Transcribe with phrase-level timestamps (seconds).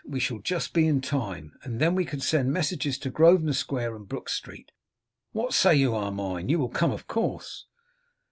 [0.03, 3.95] We shall just be in time, and then we can send messages to Grosvenor square
[3.95, 4.71] and Brook street.
[5.31, 6.49] What say you, Armine?
[6.49, 7.67] You will come, of course?